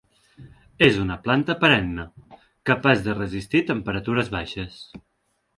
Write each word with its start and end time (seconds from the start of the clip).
És 0.85 0.95
una 1.01 1.17
planta 1.27 1.57
perenne, 1.65 2.07
capaç 2.71 3.07
de 3.09 3.15
resistir 3.21 3.65
temperatures 3.71 4.37
baixes. 4.39 4.83